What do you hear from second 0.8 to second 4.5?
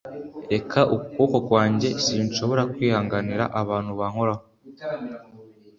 ukuboko kwanjye! sinshobora kwihanganira abantu bankoraho